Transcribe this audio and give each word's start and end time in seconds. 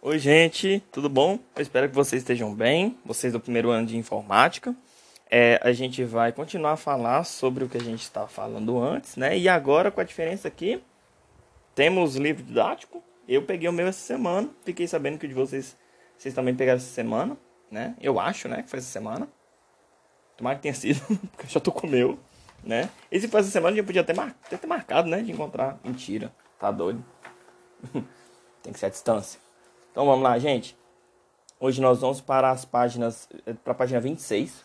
Oi, 0.00 0.16
gente, 0.16 0.80
tudo 0.92 1.08
bom? 1.08 1.40
Eu 1.56 1.60
espero 1.60 1.88
que 1.88 1.94
vocês 1.94 2.22
estejam 2.22 2.54
bem, 2.54 2.96
vocês 3.04 3.32
do 3.32 3.40
primeiro 3.40 3.70
ano 3.70 3.84
de 3.84 3.96
informática. 3.96 4.72
É, 5.28 5.58
a 5.60 5.72
gente 5.72 6.04
vai 6.04 6.30
continuar 6.30 6.72
a 6.72 6.76
falar 6.76 7.24
sobre 7.24 7.64
o 7.64 7.68
que 7.68 7.76
a 7.76 7.82
gente 7.82 8.02
estava 8.02 8.28
falando 8.28 8.80
antes, 8.80 9.16
né? 9.16 9.36
E 9.36 9.48
agora, 9.48 9.90
com 9.90 10.00
a 10.00 10.04
diferença 10.04 10.46
aqui, 10.46 10.80
temos 11.74 12.14
livro 12.14 12.44
didático. 12.44 13.02
Eu 13.26 13.42
peguei 13.42 13.68
o 13.68 13.72
meu 13.72 13.88
essa 13.88 13.98
semana, 13.98 14.48
fiquei 14.64 14.86
sabendo 14.86 15.18
que 15.18 15.26
o 15.26 15.28
de 15.28 15.34
vocês, 15.34 15.76
vocês 16.16 16.32
também 16.32 16.54
pegaram 16.54 16.76
essa 16.76 16.86
semana, 16.86 17.36
né? 17.68 17.96
Eu 18.00 18.20
acho, 18.20 18.48
né, 18.48 18.62
que 18.62 18.70
foi 18.70 18.78
essa 18.78 18.88
semana. 18.88 19.28
Tomara 20.36 20.54
que 20.54 20.62
tenha 20.62 20.74
sido, 20.74 21.00
porque 21.34 21.46
eu 21.46 21.50
já 21.50 21.58
tô 21.58 21.72
com 21.72 21.88
o 21.88 21.90
meu, 21.90 22.16
né? 22.62 22.88
E 23.10 23.18
se 23.18 23.26
foi 23.26 23.40
essa 23.40 23.50
semana, 23.50 23.74
gente 23.74 23.84
podia 23.84 24.04
ter, 24.04 24.14
mar... 24.14 24.32
ter 24.48 24.64
marcado, 24.64 25.08
né, 25.08 25.22
de 25.22 25.32
encontrar. 25.32 25.76
Mentira, 25.82 26.32
tá 26.56 26.70
doido. 26.70 27.04
Tem 28.62 28.72
que 28.72 28.78
ser 28.78 28.86
a 28.86 28.90
distância. 28.90 29.47
Então 29.98 30.06
vamos 30.06 30.22
lá, 30.22 30.38
gente. 30.38 30.78
Hoje 31.58 31.80
nós 31.80 32.00
vamos 32.00 32.20
para 32.20 32.52
as 32.52 32.64
páginas, 32.64 33.28
para 33.64 33.72
a 33.72 33.74
página 33.74 33.98
26, 33.98 34.64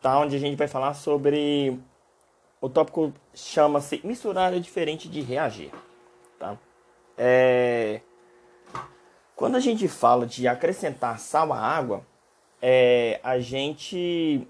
tá? 0.00 0.20
Onde 0.20 0.36
a 0.36 0.38
gente 0.38 0.56
vai 0.56 0.68
falar 0.68 0.94
sobre 0.94 1.76
o 2.60 2.68
tópico 2.68 3.12
chama-se 3.34 4.00
misturar 4.04 4.54
é 4.54 4.60
diferente 4.60 5.08
de 5.08 5.20
reagir, 5.20 5.72
tá? 6.38 6.56
É... 7.18 8.02
Quando 9.34 9.56
a 9.56 9.60
gente 9.60 9.88
fala 9.88 10.24
de 10.24 10.46
acrescentar 10.46 11.18
sal 11.18 11.52
à 11.52 11.58
água, 11.58 12.06
é, 12.62 13.18
a 13.24 13.40
gente 13.40 14.46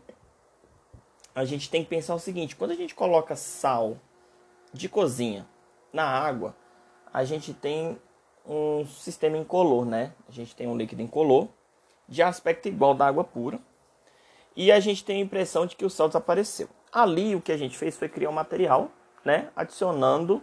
a 1.34 1.46
gente 1.46 1.70
tem 1.70 1.82
que 1.82 1.88
pensar 1.88 2.14
o 2.14 2.18
seguinte: 2.18 2.54
quando 2.54 2.72
a 2.72 2.76
gente 2.76 2.94
coloca 2.94 3.34
sal 3.34 3.96
de 4.74 4.90
cozinha 4.90 5.48
na 5.90 6.04
água, 6.04 6.54
a 7.10 7.24
gente 7.24 7.54
tem 7.54 7.98
um 8.46 8.84
sistema 8.86 9.36
incolor, 9.36 9.84
né? 9.84 10.12
A 10.28 10.32
gente 10.32 10.54
tem 10.54 10.66
um 10.66 10.76
líquido 10.76 11.02
incolor 11.02 11.48
de 12.08 12.22
aspecto 12.22 12.68
igual 12.68 12.94
da 12.94 13.06
água 13.06 13.22
pura 13.22 13.58
e 14.56 14.72
a 14.72 14.80
gente 14.80 15.04
tem 15.04 15.20
a 15.20 15.24
impressão 15.24 15.66
de 15.66 15.76
que 15.76 15.84
o 15.84 15.90
sal 15.90 16.08
desapareceu. 16.08 16.68
Ali 16.92 17.36
o 17.36 17.40
que 17.40 17.52
a 17.52 17.56
gente 17.56 17.78
fez 17.78 17.96
foi 17.96 18.08
criar 18.08 18.30
um 18.30 18.32
material, 18.32 18.90
né? 19.24 19.48
Adicionando, 19.54 20.42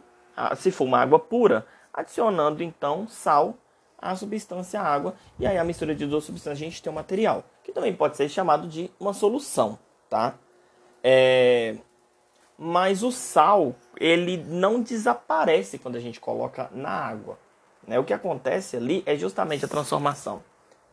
se 0.56 0.72
for 0.72 0.86
uma 0.86 1.00
água 1.00 1.20
pura, 1.20 1.68
adicionando 1.94 2.64
então 2.64 3.08
sal 3.08 3.56
à 3.98 4.16
substância 4.16 4.80
água 4.80 5.16
e 5.40 5.46
aí 5.46 5.58
a 5.58 5.64
mistura 5.64 5.94
de 5.94 6.06
duas 6.06 6.24
substâncias 6.24 6.62
a 6.62 6.64
gente 6.64 6.82
tem 6.82 6.92
um 6.92 6.96
material 6.96 7.44
que 7.64 7.74
também 7.74 7.94
pode 7.94 8.16
ser 8.16 8.30
chamado 8.30 8.68
de 8.68 8.90
uma 9.00 9.14
solução, 9.14 9.78
tá? 10.10 10.36
É... 11.04 11.76
Mas 12.58 13.04
o 13.04 13.12
sal 13.12 13.76
ele 14.00 14.38
não 14.38 14.82
desaparece 14.82 15.78
quando 15.78 15.96
a 15.96 16.00
gente 16.00 16.20
coloca 16.20 16.70
na 16.72 16.90
água. 16.90 17.38
Né? 17.88 17.98
O 17.98 18.04
que 18.04 18.14
acontece 18.14 18.76
ali 18.76 19.02
é 19.06 19.16
justamente 19.16 19.64
a 19.64 19.68
transformação 19.68 20.44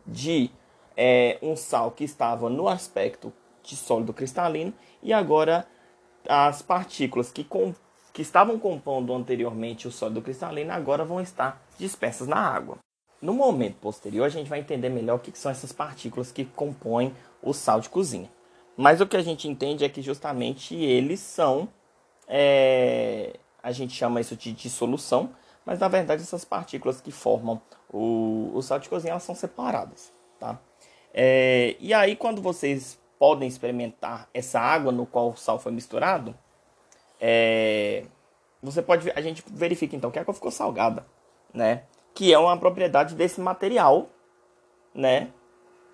de 0.07 0.51
é, 0.97 1.39
um 1.43 1.57
sal 1.57 1.91
que 1.91 2.05
estava 2.05 2.49
no 2.49 2.69
aspecto 2.69 3.33
de 3.63 3.77
sólido 3.77 4.13
cristalino 4.13 4.73
e 5.03 5.13
agora 5.13 5.67
as 6.29 6.63
partículas 6.63 7.33
que, 7.33 7.43
com, 7.43 7.75
que 8.13 8.23
estavam 8.23 8.59
compondo 8.59 9.13
anteriormente 9.13 9.89
o 9.89 9.91
sólido 9.91 10.23
cristalino 10.23 10.73
agora 10.73 11.05
vão 11.05 11.21
estar 11.21 11.61
dispersas 11.79 12.29
na 12.29 12.37
água. 12.37 12.79
No 13.21 13.33
momento 13.33 13.77
posterior, 13.77 14.27
a 14.27 14.29
gente 14.29 14.51
vai 14.51 14.61
entender 14.61 14.91
melhor 14.91 15.17
o 15.17 15.19
que 15.19 15.37
são 15.37 15.51
essas 15.51 15.73
partículas 15.73 16.31
que 16.31 16.45
compõem 16.45 17.15
o 17.43 17.55
sal 17.55 17.81
de 17.81 17.89
cozinha. 17.89 18.31
Mas 18.77 19.01
o 19.01 19.07
que 19.07 19.17
a 19.17 19.23
gente 19.23 19.49
entende 19.49 19.83
é 19.85 19.89
que 19.89 20.03
justamente 20.03 20.75
eles 20.75 21.21
são, 21.21 21.69
é, 22.29 23.35
a 23.63 23.73
gente 23.73 23.95
chama 23.95 24.21
isso 24.21 24.37
de 24.37 24.53
dissolução, 24.53 25.31
mas 25.65 25.79
na 25.79 25.89
verdade 25.89 26.23
essas 26.23 26.45
partículas 26.45 27.01
que 27.01 27.11
formam 27.11 27.61
o, 27.93 28.51
o 28.55 28.63
sal 28.63 28.79
de 28.79 28.89
cozinha 28.89 29.13
elas 29.13 29.23
são 29.23 29.35
separadas, 29.35 30.13
tá? 30.39 30.59
É, 31.13 31.77
e 31.79 31.95
aí 31.95 32.17
quando 32.17 32.43
vocês 32.43 32.99
podem 33.19 33.49
experimentar 33.49 34.29
essa 34.35 34.61
água 34.61 34.93
no 34.93 35.07
qual 35.07 35.31
o 35.31 35.37
sal 35.37 35.59
foi 35.59 35.73
misturado, 35.73 36.35
é, 37.21 38.05
você 38.63 38.83
pode 38.83 39.11
a 39.15 39.21
gente 39.21 39.45
verifica 39.47 39.95
então 39.95 40.11
que 40.11 40.19
a 40.19 40.23
água 40.23 40.35
ficou 40.35 40.51
salgada, 40.51 41.07
né? 41.53 41.85
Que 42.15 42.33
é 42.33 42.39
uma 42.39 42.57
propriedade 42.57 43.15
desse 43.15 43.41
material, 43.41 44.09
né? 44.95 45.31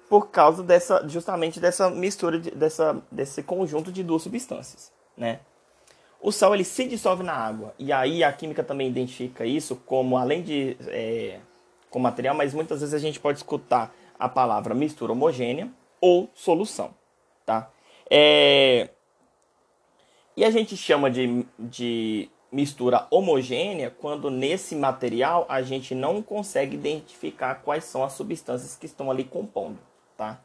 Por 0.09 0.29
causa 0.29 0.63
dessa 0.63 1.07
justamente 1.09 1.61
dessa 1.61 1.91
mistura 1.91 2.39
de, 2.39 2.51
dessa 2.51 3.01
desse 3.11 3.43
conjunto 3.43 3.93
de 3.93 4.03
duas 4.03 4.23
substâncias, 4.23 4.93
né? 5.17 5.41
O 6.21 6.31
sal 6.31 6.55
ele 6.55 6.65
se 6.65 6.87
dissolve 6.87 7.23
na 7.23 7.33
água. 7.33 7.75
E 7.79 7.93
aí 7.93 8.23
a 8.23 8.33
química 8.33 8.63
também 8.63 8.89
identifica 8.89 9.45
isso 9.47 9.77
como, 9.77 10.17
além 10.17 10.43
de 10.43 10.77
é, 10.89 11.41
como 11.89 12.03
material, 12.03 12.35
mas 12.35 12.55
muitas 12.55 12.81
vezes 12.81 12.95
a 12.95 12.99
gente 12.99 13.19
pode 13.19 13.39
escutar 13.39 13.95
a 14.19 14.29
palavra 14.29 14.75
mistura 14.75 15.13
homogênea 15.13 15.71
ou 16.01 16.31
solução. 16.35 16.95
Tá? 17.45 17.71
É, 18.11 18.91
e 20.37 20.45
a 20.45 20.51
gente 20.51 20.77
chama 20.77 21.11
de, 21.11 21.45
de 21.59 22.31
mistura 22.53 23.07
homogênea 23.11 23.91
quando 23.91 24.31
nesse 24.31 24.75
material 24.75 25.47
a 25.49 25.63
gente 25.63 25.95
não 25.95 26.21
consegue 26.23 26.77
identificar 26.77 27.57
quais 27.57 27.85
são 27.85 28.05
as 28.05 28.13
substâncias 28.13 28.77
que 28.77 28.87
estão 28.87 29.11
ali 29.11 29.25
compondo. 29.25 29.79
Tá? 30.17 30.41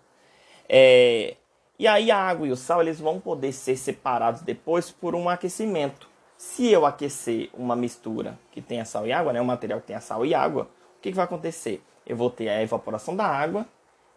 É, 0.69 1.35
e 1.77 1.87
aí 1.87 2.09
a 2.09 2.17
água 2.17 2.47
e 2.47 2.51
o 2.51 2.55
sal 2.55 2.81
eles 2.81 2.99
vão 2.99 3.19
poder 3.19 3.51
ser 3.51 3.75
separados 3.75 4.41
depois 4.41 4.89
por 4.89 5.13
um 5.13 5.27
aquecimento. 5.27 6.07
Se 6.37 6.71
eu 6.71 6.85
aquecer 6.85 7.49
uma 7.53 7.75
mistura 7.75 8.37
que 8.51 8.61
tenha 8.61 8.85
sal 8.85 9.05
e 9.05 9.11
água, 9.11 9.33
né, 9.33 9.41
um 9.41 9.45
material 9.45 9.81
que 9.81 9.87
tenha 9.87 10.01
sal 10.01 10.25
e 10.25 10.33
água, 10.33 10.63
o 10.97 11.01
que, 11.01 11.09
que 11.09 11.15
vai 11.15 11.25
acontecer? 11.25 11.83
Eu 12.05 12.15
vou 12.15 12.29
ter 12.29 12.49
a 12.49 12.61
evaporação 12.61 13.15
da 13.15 13.25
água 13.25 13.65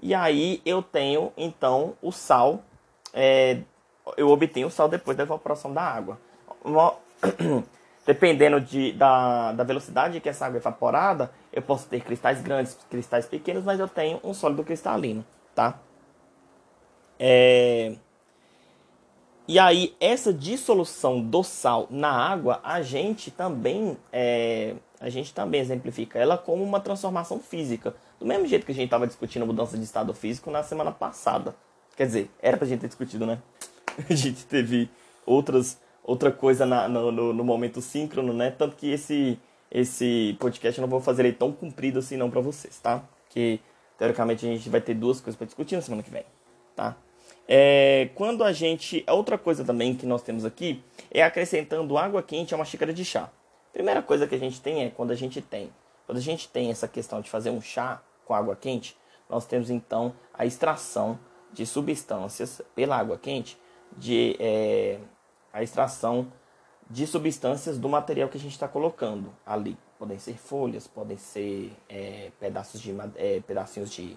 e 0.01 0.15
aí 0.15 0.63
eu 0.65 0.83
tenho 0.83 1.33
então 1.37 1.95
o 2.01 2.13
sal, 2.13 2.63
é, 3.13 3.59
eu 4.17 4.29
obtenho 4.29 4.69
o 4.69 4.71
sal 4.71 4.89
depois 4.89 5.17
da 5.17 5.25
evaporação 5.25 5.73
da 5.73 5.83
água. 5.83 6.19
Dependendo 8.07 8.59
de, 8.59 8.93
da, 8.93 9.53
da 9.53 9.65
velocidade 9.65 10.19
que 10.21 10.29
essa 10.31 10.47
água 10.47 10.57
é 10.57 10.61
evaporada, 10.61 11.31
eu 11.53 11.61
posso 11.61 11.87
ter 11.89 12.01
cristais 12.01 12.41
grandes, 12.41 12.79
cristais 12.89 13.27
pequenos, 13.27 13.65
mas 13.65 13.79
eu 13.79 13.87
tenho 13.87 14.19
um 14.25 14.33
sólido 14.33 14.65
cristalino, 14.65 15.23
tá? 15.55 15.79
É... 17.19 17.95
E 19.47 19.59
aí, 19.59 19.97
essa 19.99 20.33
dissolução 20.33 21.23
do 21.23 21.43
sal 21.43 21.87
na 21.91 22.11
água, 22.11 22.61
a 22.63 22.83
gente 22.83 23.31
também 23.31 23.97
é... 24.13 24.75
a 25.01 25.09
gente 25.09 25.33
também 25.33 25.61
exemplifica 25.61 26.19
ela 26.19 26.37
como 26.37 26.63
uma 26.63 26.81
transformação 26.81 27.41
física. 27.41 27.95
Do 28.21 28.27
mesmo 28.27 28.47
jeito 28.47 28.67
que 28.67 28.73
a 28.73 28.75
gente 28.75 28.87
estava 28.87 29.07
discutindo 29.07 29.47
mudança 29.47 29.79
de 29.79 29.85
estado 29.85 30.13
físico 30.13 30.51
na 30.51 30.63
semana 30.63 30.93
passada. 30.93 31.55
Quer 31.97 32.07
dizer, 32.07 32.31
era 32.41 32.57
pra 32.57 32.67
gente 32.67 32.81
ter 32.81 32.89
discutido, 32.89 33.27
né? 33.27 33.41
A 34.09 34.15
gente 34.15 34.45
teve 34.47 34.89
outras, 35.27 35.81
outra 36.05 36.31
coisa 36.31 36.65
na, 36.65 36.89
no, 36.89 37.11
no, 37.11 37.33
no, 37.33 37.45
momento 37.45 37.81
síncrono, 37.81 38.33
né? 38.33 38.51
Tanto 38.51 38.77
que 38.77 38.91
esse, 38.91 39.39
esse 39.71 40.37
podcast 40.39 40.79
eu 40.79 40.83
não 40.83 40.89
vou 40.89 41.01
fazer 41.01 41.25
ele 41.25 41.35
tão 41.35 41.51
comprido 41.51 41.99
assim 41.99 42.17
não 42.17 42.31
para 42.31 42.41
vocês, 42.41 42.79
tá? 42.79 43.03
Que 43.29 43.61
teoricamente 43.99 44.47
a 44.47 44.49
gente 44.49 44.69
vai 44.69 44.81
ter 44.81 44.95
duas 44.95 45.21
coisas 45.21 45.37
para 45.37 45.47
discutir 45.47 45.75
na 45.75 45.83
semana 45.83 46.03
que 46.03 46.11
vem, 46.11 46.25
tá? 46.77 46.97
É, 47.51 48.11
quando 48.15 48.45
a 48.45 48.53
gente. 48.53 49.03
Outra 49.09 49.39
coisa 49.39 49.65
também 49.65 49.95
que 49.95 50.05
nós 50.05 50.23
temos 50.23 50.45
aqui 50.45 50.85
é 51.11 51.23
acrescentando 51.23 51.97
água 51.97 52.23
quente 52.23 52.53
a 52.53 52.57
uma 52.59 52.65
xícara 52.67 52.93
de 52.93 53.05
chá. 53.07 53.31
Primeira 53.73 54.03
coisa 54.03 54.27
que 54.27 54.35
a 54.35 54.39
gente 54.39 54.61
tem 54.61 54.85
é 54.85 54.91
quando 54.91 55.13
a 55.13 55.15
gente 55.15 55.41
tem. 55.41 55.73
Quando 56.05 56.19
a 56.19 56.23
gente 56.23 56.47
tem 56.49 56.71
essa 56.71 56.87
questão 56.87 57.23
de 57.23 57.31
fazer 57.31 57.49
um 57.49 57.61
chá 57.61 58.03
com 58.27 58.35
água 58.35 58.55
quente, 58.55 58.95
nós 59.31 59.47
temos 59.47 59.71
então 59.71 60.15
a 60.35 60.45
extração 60.45 61.19
de 61.53 61.65
substâncias 61.65 62.61
pela 62.75 62.97
água 62.97 63.17
quente, 63.17 63.59
de, 63.97 64.37
é, 64.39 64.99
a 65.51 65.63
extração 65.63 66.31
de 66.91 67.07
substâncias 67.07 67.79
do 67.79 67.89
material 67.89 68.29
que 68.29 68.37
a 68.37 68.41
gente 68.41 68.53
está 68.53 68.69
colocando 68.69 69.35
ali. 69.45 69.77
Podem 69.99 70.19
ser 70.19 70.35
folhas, 70.35 70.87
podem 70.87 71.17
ser 71.17 71.73
é, 71.89 72.31
pedaços 72.39 72.81
de, 72.81 72.95
é, 73.17 73.41
pedacinhos 73.47 73.91
de, 73.91 74.17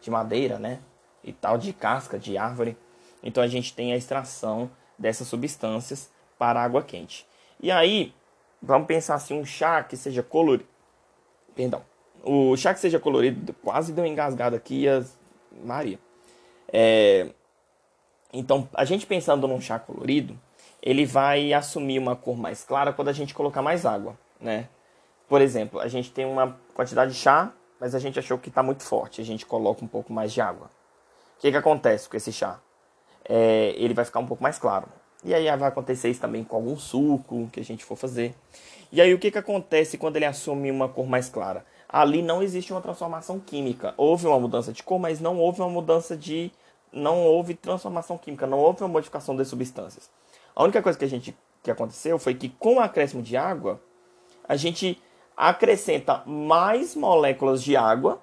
de 0.00 0.10
madeira, 0.10 0.58
né? 0.58 0.80
E 1.22 1.32
tal 1.32 1.58
de 1.58 1.72
casca 1.72 2.18
de 2.18 2.36
árvore. 2.36 2.76
Então 3.22 3.42
a 3.42 3.46
gente 3.46 3.74
tem 3.74 3.92
a 3.92 3.96
extração 3.96 4.70
dessas 4.98 5.28
substâncias 5.28 6.10
para 6.38 6.62
água 6.62 6.82
quente. 6.82 7.26
E 7.60 7.70
aí, 7.70 8.14
vamos 8.62 8.86
pensar 8.86 9.14
assim, 9.14 9.38
um 9.38 9.44
chá 9.44 9.82
que 9.82 9.96
seja 9.96 10.22
colorido. 10.22 10.68
Perdão. 11.54 11.82
O 12.22 12.56
chá 12.56 12.72
que 12.72 12.80
seja 12.80 12.98
colorido, 12.98 13.54
quase 13.62 13.92
deu 13.92 14.06
engasgado 14.06 14.56
aqui. 14.56 14.86
Maria. 15.64 15.98
É... 16.72 17.28
Então, 18.32 18.68
a 18.74 18.84
gente 18.84 19.06
pensando 19.06 19.48
num 19.48 19.60
chá 19.60 19.78
colorido, 19.78 20.38
ele 20.82 21.04
vai 21.04 21.52
assumir 21.52 21.98
uma 21.98 22.14
cor 22.14 22.36
mais 22.36 22.64
clara 22.64 22.92
quando 22.92 23.08
a 23.08 23.12
gente 23.12 23.34
colocar 23.34 23.60
mais 23.60 23.84
água, 23.84 24.18
né? 24.40 24.68
Por 25.28 25.40
exemplo, 25.40 25.80
a 25.80 25.88
gente 25.88 26.10
tem 26.10 26.24
uma 26.24 26.58
quantidade 26.74 27.12
de 27.12 27.18
chá, 27.18 27.52
mas 27.78 27.94
a 27.94 27.98
gente 27.98 28.18
achou 28.18 28.38
que 28.38 28.48
está 28.48 28.62
muito 28.62 28.82
forte, 28.82 29.20
a 29.20 29.24
gente 29.24 29.44
coloca 29.44 29.84
um 29.84 29.88
pouco 29.88 30.12
mais 30.12 30.32
de 30.32 30.40
água. 30.40 30.70
O 31.40 31.42
que, 31.42 31.50
que 31.50 31.56
acontece 31.56 32.08
com 32.08 32.16
esse 32.16 32.32
chá? 32.32 32.60
É, 33.28 33.74
ele 33.76 33.94
vai 33.94 34.04
ficar 34.04 34.20
um 34.20 34.26
pouco 34.26 34.42
mais 34.42 34.58
claro. 34.58 34.86
E 35.24 35.34
aí 35.34 35.44
vai 35.56 35.68
acontecer 35.68 36.08
isso 36.08 36.20
também 36.20 36.44
com 36.44 36.54
algum 36.54 36.76
suco 36.76 37.48
que 37.52 37.58
a 37.58 37.64
gente 37.64 37.84
for 37.84 37.96
fazer. 37.96 38.34
E 38.92 39.00
aí 39.00 39.12
o 39.12 39.18
que, 39.18 39.30
que 39.30 39.38
acontece 39.38 39.98
quando 39.98 40.16
ele 40.16 40.24
assume 40.24 40.70
uma 40.70 40.88
cor 40.88 41.06
mais 41.06 41.28
clara? 41.28 41.64
ali 41.92 42.22
não 42.22 42.42
existe 42.42 42.72
uma 42.72 42.80
transformação 42.80 43.40
química. 43.40 43.92
Houve 43.96 44.26
uma 44.26 44.38
mudança 44.38 44.72
de 44.72 44.82
cor, 44.82 44.98
mas 44.98 45.20
não 45.20 45.38
houve 45.38 45.60
uma 45.60 45.68
mudança 45.68 46.16
de. 46.16 46.52
Não 46.92 47.22
houve 47.24 47.54
transformação 47.54 48.18
química, 48.18 48.46
não 48.46 48.58
houve 48.58 48.82
uma 48.82 48.88
modificação 48.88 49.36
das 49.36 49.48
substâncias. 49.48 50.10
A 50.54 50.64
única 50.64 50.82
coisa 50.82 50.98
que 50.98 51.04
a 51.04 51.08
gente 51.08 51.36
que 51.62 51.70
aconteceu 51.70 52.18
foi 52.18 52.34
que 52.34 52.48
com 52.48 52.76
o 52.76 52.80
acréscimo 52.80 53.22
de 53.22 53.36
água, 53.36 53.80
a 54.48 54.56
gente 54.56 55.00
acrescenta 55.36 56.22
mais 56.26 56.96
moléculas 56.96 57.62
de 57.62 57.76
água 57.76 58.20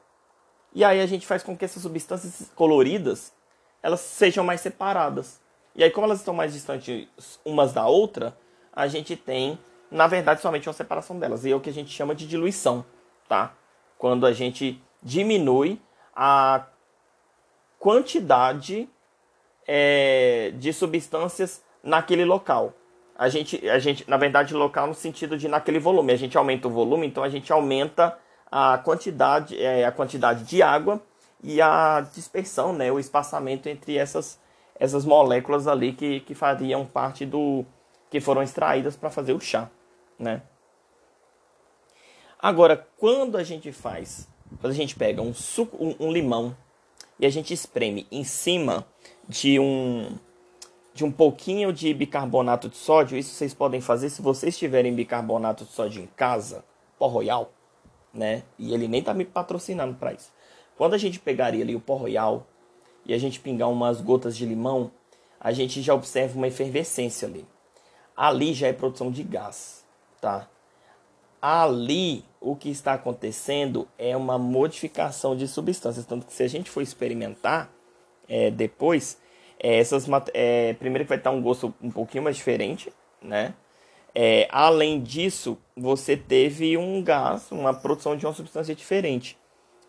e 0.74 0.84
aí 0.84 1.02
a 1.02 1.06
gente 1.06 1.26
faz 1.26 1.44
com 1.44 1.56
que 1.58 1.66
essas 1.66 1.82
substâncias 1.84 2.52
coloridas 2.56 3.34
elas 3.82 4.00
sejam 4.00 4.44
mais 4.44 4.62
separadas. 4.62 5.40
E 5.76 5.84
aí 5.84 5.92
como 5.92 6.06
elas 6.06 6.20
estão 6.20 6.34
mais 6.34 6.54
distantes 6.54 7.08
umas 7.46 7.74
da 7.74 7.88
outra, 7.88 8.38
a 8.74 8.88
gente 8.88 9.16
tem, 9.16 9.58
na 9.90 10.08
verdade, 10.08 10.42
somente 10.42 10.68
uma 10.68 10.74
separação 10.74 11.20
delas. 11.20 11.46
E 11.46 11.52
é 11.52 11.56
o 11.56 11.60
que 11.60 11.70
a 11.70 11.74
gente 11.74 11.92
chama 11.92 12.14
de 12.14 12.28
diluição 12.28 12.86
tá? 13.28 13.54
Quando 13.98 14.26
a 14.26 14.32
gente 14.32 14.82
diminui 15.02 15.80
a 16.16 16.66
quantidade 17.80 18.90
é, 19.68 20.52
de 20.56 20.74
substâncias 20.74 21.64
naquele 21.84 22.26
local. 22.26 22.74
A 23.18 23.30
gente, 23.30 23.68
a 23.70 23.80
gente, 23.80 24.08
na 24.08 24.18
verdade, 24.18 24.54
local 24.54 24.88
no 24.88 24.94
sentido 24.94 25.38
de 25.38 25.48
naquele 25.48 25.80
volume. 25.80 26.14
A 26.14 26.18
gente 26.18 26.38
aumenta 26.38 26.68
o 26.68 26.72
volume, 26.72 27.08
então 27.08 27.24
a 27.24 27.30
gente 27.30 27.52
aumenta 27.52 28.18
a 28.52 28.78
quantidade, 28.78 29.62
é, 29.62 29.86
a 29.86 29.92
quantidade 29.92 30.44
de 30.44 30.62
água 30.62 31.02
e 31.44 31.62
a 31.62 32.02
dispersão, 32.14 32.74
né, 32.74 32.92
o 32.92 33.00
espaçamento 33.00 33.70
entre 33.70 33.98
essas, 33.98 34.40
essas 34.80 35.06
moléculas 35.06 35.68
ali 35.68 35.94
que, 35.94 36.22
que 36.22 36.34
fariam 36.34 36.86
parte 36.86 37.26
do 37.26 37.66
que 38.10 38.20
foram 38.20 38.42
extraídas 38.42 38.96
para 38.96 39.10
fazer 39.10 39.34
o 39.34 39.40
chá, 39.40 39.70
né? 40.18 40.42
Agora, 42.40 42.88
quando 42.98 43.36
a 43.36 43.44
gente 43.44 43.72
faz, 43.72 44.28
quando 44.62 44.72
a 44.72 44.76
gente 44.76 44.96
pega 44.96 45.22
um 45.22 45.34
suco, 45.34 45.76
um, 45.84 45.96
um 46.00 46.12
limão 46.12 46.56
e 47.20 47.26
a 47.26 47.30
gente 47.30 47.54
espreme 47.54 48.08
em 48.12 48.24
cima 48.24 48.86
de 49.28 49.60
um 49.60 50.18
de 50.94 51.06
um 51.06 51.12
pouquinho 51.12 51.72
de 51.72 51.94
bicarbonato 51.94 52.68
de 52.68 52.76
sódio, 52.76 53.16
isso 53.16 53.36
vocês 53.36 53.54
podem 53.54 53.80
fazer 53.80 54.10
se 54.10 54.20
vocês 54.20 54.58
tiverem 54.58 54.96
bicarbonato 54.96 55.64
de 55.64 55.72
sódio 55.72 56.02
em 56.02 56.08
casa, 56.08 56.66
pó 56.98 57.06
royal, 57.06 57.52
né? 58.18 58.44
E 58.58 58.74
ele 58.74 58.88
nem 58.88 59.02
tá 59.02 59.14
me 59.14 59.24
patrocinando 59.24 59.94
para 59.96 60.14
isso. 60.14 60.32
Quando 60.76 60.94
a 60.94 60.98
gente 60.98 61.20
pegaria 61.20 61.64
ali 61.64 61.76
o 61.76 61.80
pó 61.80 61.96
royal 61.96 62.46
e 63.06 63.14
a 63.14 63.18
gente 63.18 63.40
pingar 63.40 63.70
umas 63.70 64.02
gotas 64.02 64.36
de 64.36 64.46
limão, 64.46 64.92
a 65.40 65.52
gente 65.52 65.82
já 65.82 65.94
observa 65.94 66.36
uma 66.38 66.48
efervescência 66.48 67.28
ali. 67.28 67.46
Ali 68.16 68.54
já 68.54 68.68
é 68.68 68.74
produção 68.74 69.12
de 69.12 69.24
gás, 69.24 69.86
tá? 70.20 70.50
ali 71.42 72.26
o 72.42 72.56
que 72.56 72.70
está 72.70 72.94
acontecendo 72.94 73.88
é 73.98 74.16
uma 74.16 74.38
modificação 74.38 75.36
de 75.36 75.48
substâncias. 75.48 76.06
Tanto 76.06 76.26
que 76.26 76.34
se 76.34 76.44
a 76.44 76.48
gente 76.48 76.70
for 76.70 76.82
experimentar 76.82 77.72
é, 78.28 78.52
depois, 78.52 79.18
é, 79.60 79.78
essas 79.78 80.08
é, 80.34 80.74
primeiro 80.74 81.06
que 81.06 81.10
vai 81.10 81.18
estar 81.18 81.32
um 81.32 81.42
gosto 81.42 81.74
um 81.82 81.92
pouquinho 81.92 82.24
mais 82.24 82.36
diferente, 82.36 82.92
né? 83.22 83.54
É, 84.20 84.48
além 84.50 85.00
disso, 85.00 85.60
você 85.76 86.18
teve 86.18 86.76
um 86.76 87.04
gás, 87.04 87.52
uma 87.52 87.72
produção 87.72 88.18
de 88.18 88.26
uma 88.26 88.34
substância 88.34 88.74
diferente. 88.74 89.38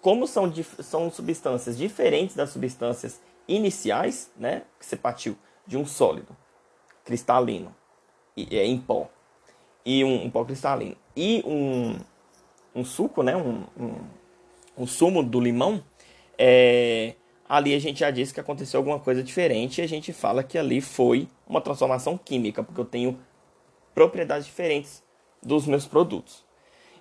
Como 0.03 0.27
são, 0.27 0.53
são 0.81 1.11
substâncias 1.11 1.79
diferentes 1.79 2.37
das 2.37 2.51
substâncias 2.51 3.23
iniciais, 3.49 4.31
né? 4.37 4.65
Que 4.79 4.85
você 4.85 4.97
partiu 4.97 5.35
de 5.67 5.79
um 5.79 5.87
sólido 5.87 6.37
cristalino 7.07 7.75
e, 8.37 8.55
é, 8.55 8.67
em 8.67 8.77
pó 8.77 9.09
e 9.83 10.05
um, 10.05 10.27
um 10.27 10.31
pó 10.31 10.45
cristalino 10.45 10.97
e 11.17 11.43
um, 11.47 11.97
um 12.75 12.85
suco, 12.85 13.23
né, 13.23 13.35
um, 13.35 13.65
um, 13.81 13.95
um 14.77 14.87
sumo 14.87 15.23
do 15.23 15.41
limão, 15.41 15.83
é, 16.37 17.15
ali 17.49 17.75
a 17.75 17.79
gente 17.79 18.01
já 18.01 18.11
disse 18.11 18.35
que 18.35 18.41
aconteceu 18.41 18.77
alguma 18.77 19.01
coisa 19.01 19.23
diferente 19.23 19.81
e 19.81 19.85
a 19.85 19.89
gente 19.89 20.13
fala 20.13 20.43
que 20.43 20.59
ali 20.59 20.83
foi 20.83 21.27
uma 21.47 21.63
transformação 21.63 22.19
química, 22.19 22.63
porque 22.63 22.79
eu 22.79 22.85
tenho 22.85 23.19
propriedades 23.99 24.47
diferentes 24.47 25.03
dos 25.43 25.67
meus 25.67 25.85
produtos. 25.85 26.45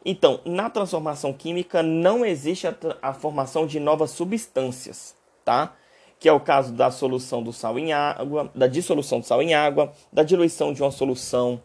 Então, 0.03 0.39
na 0.43 0.67
transformação 0.67 1.31
química 1.31 1.83
não 1.83 2.25
existe 2.25 2.65
a, 2.65 2.75
a, 3.03 3.13
formação 3.13 3.67
de 3.67 3.79
novas 3.79 4.09
substâncias, 4.09 5.15
tá? 5.45 5.75
Que 6.19 6.27
é 6.27 6.33
o 6.33 6.39
caso 6.39 6.73
da 6.73 6.89
solução 6.89 7.43
do 7.43 7.53
sal 7.53 7.77
em 7.77 7.93
água, 7.93 8.49
da 8.55 8.65
dissolução 8.65 9.19
do 9.19 9.27
sal 9.27 9.43
em 9.43 9.53
água, 9.53 9.93
da 10.11 10.23
diluição 10.23 10.73
de 10.73 10.81
uma 10.81 10.89
solução 10.89 11.61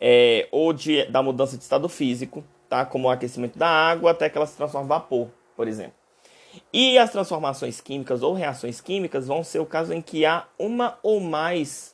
é, 0.00 0.46
ou 0.52 0.72
de, 0.72 1.04
da 1.06 1.20
mudança 1.20 1.56
de 1.56 1.64
estado 1.64 1.88
físico, 1.88 2.44
tá? 2.68 2.86
como 2.86 3.08
o 3.08 3.10
aquecimento 3.10 3.58
da 3.58 3.66
água, 3.66 4.12
até 4.12 4.30
que 4.30 4.38
ela 4.38 4.46
se 4.46 4.56
transforma 4.56 4.84
em 4.84 4.88
vapor, 4.88 5.30
por 5.56 5.66
exemplo. 5.66 5.94
E 6.72 6.96
as 6.96 7.10
transformações 7.10 7.80
químicas 7.80 8.22
ou 8.22 8.34
reações 8.34 8.80
químicas 8.80 9.26
vão 9.26 9.42
ser 9.42 9.58
o 9.58 9.66
caso 9.66 9.92
em 9.92 10.00
que 10.00 10.24
há 10.24 10.46
uma 10.56 10.96
ou 11.02 11.18
mais. 11.18 11.92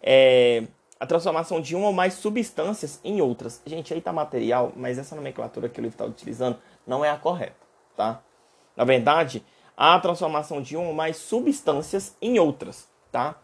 É, 0.00 0.62
a 1.00 1.06
transformação 1.06 1.60
de 1.60 1.76
uma 1.76 1.86
ou 1.86 1.92
mais 1.92 2.14
substâncias 2.14 3.00
em 3.04 3.20
outras. 3.20 3.62
Gente, 3.64 3.92
aí 3.92 3.98
está 3.98 4.12
material, 4.12 4.72
mas 4.74 4.98
essa 4.98 5.14
nomenclatura 5.14 5.68
que 5.68 5.80
o 5.80 5.82
livro 5.82 5.94
está 5.94 6.04
utilizando 6.04 6.58
não 6.86 7.04
é 7.04 7.10
a 7.10 7.16
correta, 7.16 7.66
tá? 7.96 8.20
Na 8.76 8.84
verdade, 8.84 9.44
a 9.76 9.98
transformação 10.00 10.60
de 10.60 10.76
uma 10.76 10.88
ou 10.88 10.94
mais 10.94 11.16
substâncias 11.16 12.16
em 12.20 12.38
outras, 12.38 12.88
tá? 13.12 13.36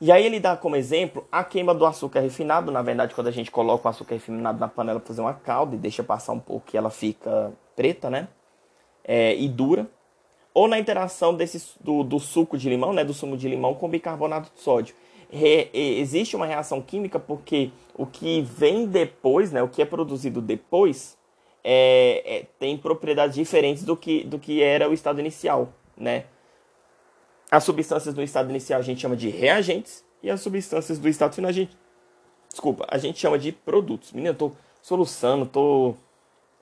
E 0.00 0.10
aí 0.10 0.24
ele 0.24 0.40
dá 0.40 0.56
como 0.56 0.76
exemplo 0.76 1.28
a 1.30 1.44
queima 1.44 1.74
do 1.74 1.84
açúcar 1.84 2.20
refinado. 2.20 2.72
Na 2.72 2.80
verdade, 2.80 3.14
quando 3.14 3.26
a 3.26 3.30
gente 3.30 3.50
coloca 3.50 3.86
o 3.86 3.90
açúcar 3.90 4.14
refinado 4.14 4.58
na 4.58 4.66
panela 4.66 4.98
para 4.98 5.08
fazer 5.08 5.20
uma 5.20 5.34
calda 5.34 5.76
e 5.76 5.78
deixa 5.78 6.02
passar 6.02 6.32
um 6.32 6.38
pouco 6.38 6.66
que 6.66 6.76
ela 6.76 6.88
fica 6.88 7.52
preta, 7.76 8.08
né? 8.08 8.28
É, 9.04 9.36
e 9.36 9.46
dura. 9.46 9.86
Ou 10.54 10.66
na 10.66 10.78
interação 10.78 11.34
desse, 11.34 11.74
do, 11.80 12.02
do, 12.02 12.18
suco 12.18 12.56
de 12.56 12.68
limão, 12.68 12.94
né? 12.94 13.04
Do 13.04 13.12
sumo 13.12 13.36
de 13.36 13.46
limão 13.46 13.74
com 13.74 13.88
bicarbonato 13.90 14.50
de 14.54 14.60
sódio. 14.62 14.94
Re, 15.32 15.70
existe 15.72 16.34
uma 16.34 16.46
reação 16.46 16.82
química 16.82 17.18
porque 17.18 17.70
o 17.94 18.04
que 18.04 18.42
vem 18.42 18.86
depois, 18.86 19.52
né? 19.52 19.62
O 19.62 19.68
que 19.68 19.80
é 19.80 19.84
produzido 19.84 20.40
depois 20.40 21.16
é, 21.62 22.22
é, 22.24 22.46
tem 22.58 22.76
propriedades 22.76 23.36
diferentes 23.36 23.84
do 23.84 23.96
que, 23.96 24.24
do 24.24 24.38
que 24.38 24.62
era 24.62 24.88
o 24.88 24.92
estado 24.92 25.20
inicial, 25.20 25.72
né? 25.96 26.24
As 27.50 27.64
substâncias 27.64 28.14
do 28.14 28.22
estado 28.22 28.50
inicial 28.50 28.80
a 28.80 28.82
gente 28.82 29.00
chama 29.00 29.16
de 29.16 29.28
reagentes 29.28 30.04
e 30.22 30.30
as 30.30 30.40
substâncias 30.40 30.98
do 30.98 31.08
estado 31.08 31.34
final 31.34 31.48
a 31.48 31.52
gente, 31.52 31.76
desculpa, 32.48 32.86
a 32.88 32.98
gente 32.98 33.18
chama 33.18 33.38
de 33.38 33.52
produtos. 33.52 34.12
Menino, 34.12 34.30
eu 34.30 34.38
tô 34.38 34.52
soluçando, 34.82 35.46
tô, 35.46 35.94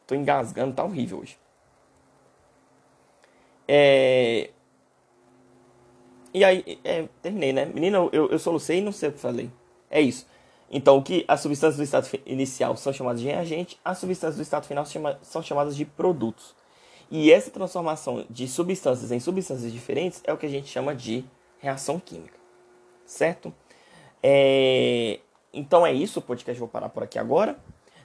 tô 0.06 0.14
engasgando, 0.14 0.74
tá 0.74 0.84
horrível 0.84 1.20
hoje. 1.20 1.38
É... 3.66 4.50
E 6.32 6.44
aí, 6.44 6.78
é, 6.84 7.08
terminei, 7.22 7.52
né? 7.52 7.64
Menina, 7.64 7.98
eu, 8.12 8.28
eu 8.30 8.38
solucei 8.38 8.78
e 8.78 8.82
não 8.82 8.92
sei 8.92 9.08
o 9.08 9.12
que 9.12 9.18
falei. 9.18 9.50
É 9.90 10.00
isso. 10.00 10.26
Então, 10.70 10.98
o 10.98 11.02
que 11.02 11.24
as 11.26 11.40
substâncias 11.40 11.76
do 11.76 11.82
estado 11.82 12.08
inicial 12.26 12.76
são 12.76 12.92
chamadas 12.92 13.20
de 13.20 13.26
reagente, 13.26 13.78
as 13.84 13.98
substâncias 13.98 14.36
do 14.36 14.42
estado 14.42 14.66
final 14.66 14.84
são 15.22 15.42
chamadas 15.42 15.74
de 15.74 15.84
produtos. 15.84 16.54
E 17.10 17.32
essa 17.32 17.50
transformação 17.50 18.26
de 18.28 18.46
substâncias 18.46 19.10
em 19.10 19.18
substâncias 19.18 19.72
diferentes 19.72 20.20
é 20.24 20.32
o 20.32 20.36
que 20.36 20.44
a 20.44 20.48
gente 20.48 20.68
chama 20.68 20.94
de 20.94 21.24
reação 21.58 21.98
química. 21.98 22.38
Certo? 23.06 23.52
É... 24.22 25.20
Então 25.52 25.86
é 25.86 25.92
isso, 25.92 26.18
o 26.18 26.22
podcast 26.22 26.58
vou 26.58 26.68
parar 26.68 26.90
por 26.90 27.02
aqui 27.02 27.18
agora. 27.18 27.58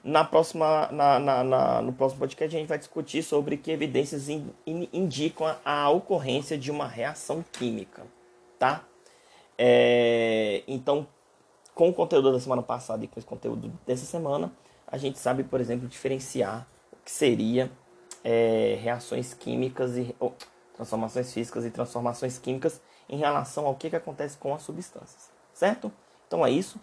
Na 0.04 0.22
próxima, 0.22 0.86
na, 0.92 1.18
na, 1.18 1.42
na, 1.42 1.82
no 1.82 1.90
próximo 1.90 2.20
podcast 2.20 2.54
a 2.54 2.58
gente 2.58 2.68
vai 2.68 2.76
discutir 2.76 3.22
sobre 3.22 3.56
que 3.56 3.70
evidências 3.70 4.28
in, 4.28 4.50
in, 4.66 4.86
indicam 4.92 5.46
a, 5.46 5.56
a, 5.64 5.88
ocorrência 5.88 6.58
de 6.58 6.70
uma 6.70 6.86
reação 6.86 7.42
química, 7.50 8.02
tá? 8.58 8.84
É, 9.56 10.62
então, 10.68 11.06
com 11.74 11.88
o 11.88 11.94
conteúdo 11.94 12.30
da 12.30 12.38
semana 12.38 12.62
passada 12.62 13.02
e 13.02 13.08
com 13.08 13.18
esse 13.18 13.26
conteúdo 13.26 13.72
dessa 13.86 14.04
semana, 14.04 14.52
a 14.86 14.98
gente 14.98 15.18
sabe, 15.18 15.42
por 15.42 15.58
exemplo, 15.58 15.88
diferenciar 15.88 16.68
o 16.92 16.96
que 17.02 17.10
seria 17.10 17.72
é, 18.22 18.78
reações 18.82 19.32
químicas 19.32 19.96
e 19.96 20.14
oh, 20.20 20.32
transformações 20.76 21.32
físicas 21.32 21.64
e 21.64 21.70
transformações 21.70 22.38
químicas 22.38 22.78
em 23.08 23.16
relação 23.16 23.66
ao 23.66 23.74
que, 23.74 23.88
que 23.88 23.96
acontece 23.96 24.36
com 24.36 24.54
as 24.54 24.60
substâncias, 24.60 25.30
certo? 25.54 25.90
Então 26.26 26.44
é 26.44 26.50
isso. 26.50 26.78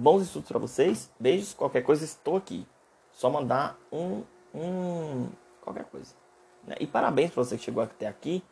Bons 0.00 0.22
estudos 0.22 0.48
para 0.48 0.58
vocês. 0.58 1.10
Beijos. 1.20 1.52
Qualquer 1.52 1.82
coisa 1.82 2.06
estou 2.06 2.34
aqui. 2.34 2.66
Só 3.12 3.28
mandar 3.28 3.78
um, 3.92 4.22
um 4.54 5.28
qualquer 5.60 5.84
coisa. 5.84 6.14
Né? 6.66 6.74
E 6.80 6.86
parabéns 6.86 7.30
para 7.30 7.44
você 7.44 7.58
que 7.58 7.64
chegou 7.64 7.82
até 7.82 8.06
aqui, 8.06 8.42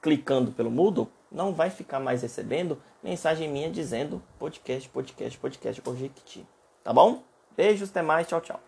clicando 0.00 0.50
pelo 0.50 0.70
Moodle. 0.70 1.06
Não 1.30 1.52
vai 1.52 1.68
ficar 1.68 2.00
mais 2.00 2.22
recebendo 2.22 2.80
mensagem 3.02 3.50
minha 3.50 3.70
dizendo 3.70 4.22
podcast, 4.38 4.88
podcast, 4.88 5.38
podcast, 5.38 5.82
Objecti. 5.84 6.46
Tá 6.82 6.90
bom? 6.90 7.22
Beijos, 7.54 7.90
até 7.90 8.00
mais, 8.00 8.26
tchau, 8.26 8.40
tchau. 8.40 8.58